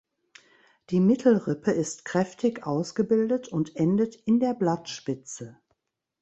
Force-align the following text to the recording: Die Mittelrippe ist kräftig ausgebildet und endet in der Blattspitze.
Die 0.89 0.99
Mittelrippe 0.99 1.69
ist 1.69 2.05
kräftig 2.05 2.65
ausgebildet 2.65 3.49
und 3.49 3.75
endet 3.75 4.15
in 4.15 4.39
der 4.39 4.55
Blattspitze. 4.55 5.57